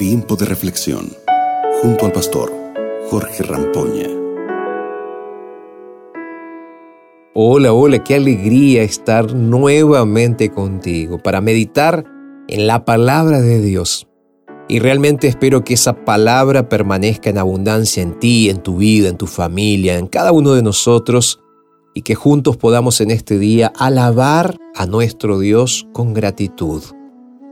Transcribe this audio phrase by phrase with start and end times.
[0.00, 1.12] Tiempo de reflexión
[1.82, 2.50] junto al pastor
[3.10, 4.08] Jorge Rampoña.
[7.34, 12.06] Hola, hola, qué alegría estar nuevamente contigo para meditar
[12.48, 14.08] en la palabra de Dios.
[14.70, 19.18] Y realmente espero que esa palabra permanezca en abundancia en ti, en tu vida, en
[19.18, 21.40] tu familia, en cada uno de nosotros,
[21.92, 26.82] y que juntos podamos en este día alabar a nuestro Dios con gratitud,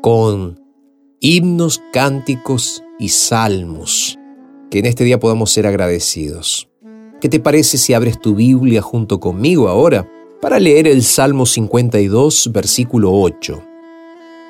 [0.00, 0.66] con
[1.20, 4.18] himnos, cánticos y salmos,
[4.70, 6.68] que en este día podamos ser agradecidos.
[7.20, 10.08] ¿Qué te parece si abres tu Biblia junto conmigo ahora
[10.40, 13.64] para leer el Salmo 52, versículo 8?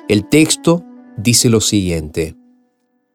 [0.07, 0.83] El texto
[1.17, 2.35] dice lo siguiente,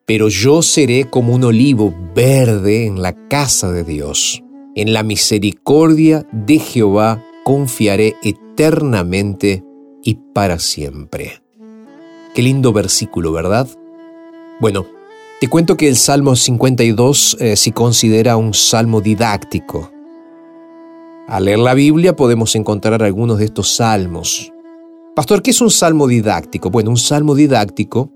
[0.07, 4.43] pero yo seré como un olivo verde en la casa de Dios.
[4.75, 9.63] En la misericordia de Jehová confiaré eternamente
[10.03, 11.44] y para siempre.
[12.35, 13.69] Qué lindo versículo, ¿verdad?
[14.61, 14.87] Bueno,
[15.41, 19.93] te cuento que el Salmo 52 eh, se considera un salmo didáctico.
[21.29, 24.53] Al leer la Biblia podemos encontrar algunos de estos salmos.
[25.15, 26.71] Pastor, ¿qué es un salmo didáctico?
[26.71, 28.11] Bueno, un salmo didáctico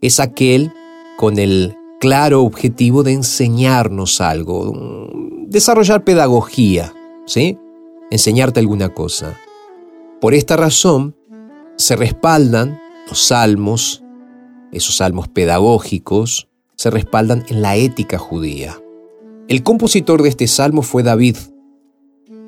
[0.00, 0.72] es aquel
[1.18, 5.10] con el claro objetivo de enseñarnos algo,
[5.46, 6.94] desarrollar pedagogía,
[7.26, 7.58] ¿sí?
[8.10, 9.38] Enseñarte alguna cosa.
[10.22, 11.14] Por esta razón,
[11.76, 12.81] se respaldan
[13.12, 14.02] los salmos,
[14.72, 18.80] esos salmos pedagógicos, se respaldan en la ética judía.
[19.48, 21.36] El compositor de este salmo fue David,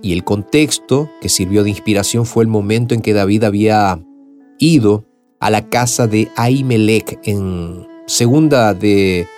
[0.01, 4.03] y el contexto que sirvió de inspiración fue el momento en que David había
[4.59, 5.05] ido
[5.39, 9.29] a la casa de Ahimelech en segunda de,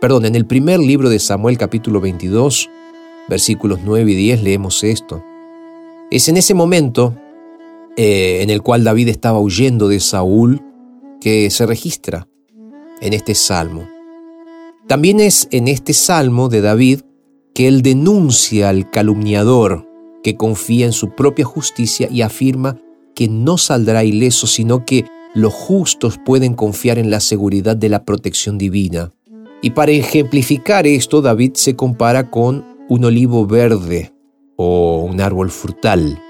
[0.00, 2.70] perdón, en el primer libro de Samuel capítulo 22,
[3.28, 5.22] versículos 9 y 10 leemos esto.
[6.10, 7.14] Es en ese momento
[7.98, 10.62] eh, en el cual David estaba huyendo de Saúl
[11.20, 12.28] que se registra
[13.00, 13.88] en este salmo.
[14.86, 17.00] También es en este salmo de David
[17.54, 19.88] que él denuncia al calumniador
[20.22, 22.78] que confía en su propia justicia y afirma
[23.14, 28.04] que no saldrá ileso, sino que los justos pueden confiar en la seguridad de la
[28.04, 29.12] protección divina.
[29.62, 34.12] Y para ejemplificar esto, David se compara con un olivo verde
[34.56, 36.20] o un árbol frutal.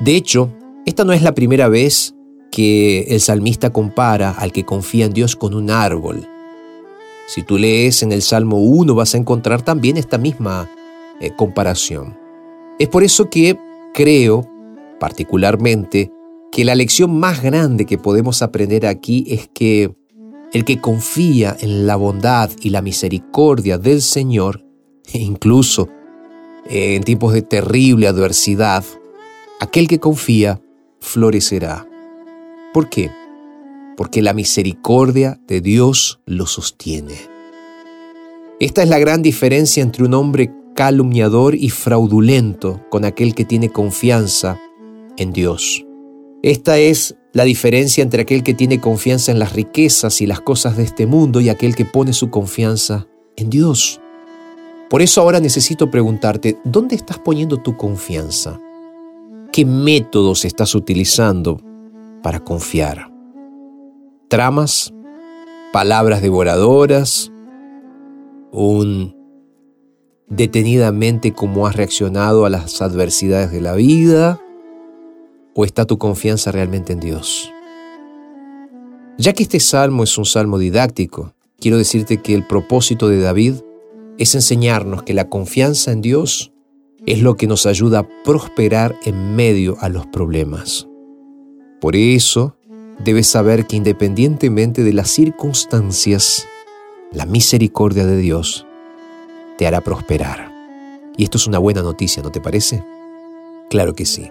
[0.00, 0.52] De hecho,
[0.86, 2.14] esta no es la primera vez
[2.52, 6.28] que el salmista compara al que confía en Dios con un árbol.
[7.26, 10.70] Si tú lees en el Salmo 1 vas a encontrar también esta misma
[11.18, 12.16] eh, comparación.
[12.78, 13.58] Es por eso que
[13.94, 14.46] creo
[15.00, 16.12] particularmente
[16.52, 19.96] que la lección más grande que podemos aprender aquí es que
[20.52, 24.62] el que confía en la bondad y la misericordia del Señor,
[25.10, 25.88] e incluso
[26.66, 28.84] en tiempos de terrible adversidad,
[29.58, 30.60] aquel que confía
[31.00, 31.86] florecerá.
[32.72, 33.10] ¿Por qué?
[33.96, 37.14] Porque la misericordia de Dios lo sostiene.
[38.60, 43.68] Esta es la gran diferencia entre un hombre calumniador y fraudulento con aquel que tiene
[43.68, 44.58] confianza
[45.18, 45.84] en Dios.
[46.42, 50.76] Esta es la diferencia entre aquel que tiene confianza en las riquezas y las cosas
[50.76, 53.06] de este mundo y aquel que pone su confianza
[53.36, 54.00] en Dios.
[54.88, 58.58] Por eso ahora necesito preguntarte, ¿dónde estás poniendo tu confianza?
[59.52, 61.60] ¿Qué métodos estás utilizando
[62.22, 63.12] para confiar?
[64.28, 64.92] ¿Tramas?
[65.72, 67.32] ¿Palabras devoradoras?
[68.50, 69.16] ¿Un
[70.28, 74.40] detenidamente cómo has reaccionado a las adversidades de la vida?
[75.54, 77.52] ¿O está tu confianza realmente en Dios?
[79.18, 83.56] Ya que este salmo es un salmo didáctico, quiero decirte que el propósito de David
[84.18, 86.52] es enseñarnos que la confianza en Dios
[87.06, 90.88] es lo que nos ayuda a prosperar en medio a los problemas.
[91.82, 92.54] Por eso,
[93.04, 96.46] debes saber que independientemente de las circunstancias,
[97.10, 98.68] la misericordia de Dios
[99.58, 100.52] te hará prosperar.
[101.16, 102.84] Y esto es una buena noticia, ¿no te parece?
[103.68, 104.30] Claro que sí.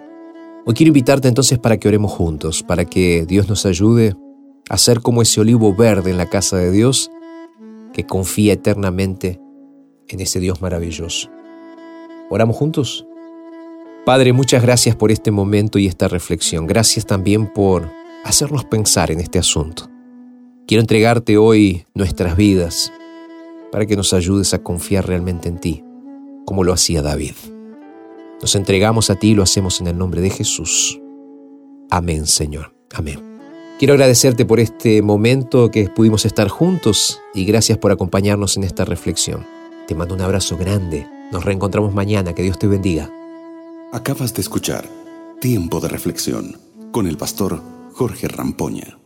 [0.65, 4.15] Hoy quiero invitarte entonces para que oremos juntos, para que Dios nos ayude
[4.69, 7.11] a ser como ese olivo verde en la casa de Dios
[7.91, 9.41] que confía eternamente
[10.07, 11.29] en ese Dios maravilloso.
[12.29, 13.05] ¿Oramos juntos?
[14.11, 16.67] Padre, muchas gracias por este momento y esta reflexión.
[16.67, 17.89] Gracias también por
[18.25, 19.89] hacernos pensar en este asunto.
[20.67, 22.91] Quiero entregarte hoy nuestras vidas
[23.71, 25.85] para que nos ayudes a confiar realmente en ti,
[26.45, 27.35] como lo hacía David.
[28.41, 30.99] Nos entregamos a ti y lo hacemos en el nombre de Jesús.
[31.89, 32.75] Amén, Señor.
[32.93, 33.23] Amén.
[33.79, 38.83] Quiero agradecerte por este momento que pudimos estar juntos y gracias por acompañarnos en esta
[38.83, 39.45] reflexión.
[39.87, 41.07] Te mando un abrazo grande.
[41.31, 42.33] Nos reencontramos mañana.
[42.33, 43.09] Que Dios te bendiga.
[43.93, 44.87] Acabas de escuchar
[45.41, 46.57] Tiempo de Reflexión
[46.93, 47.61] con el pastor
[47.91, 49.00] Jorge Rampoña.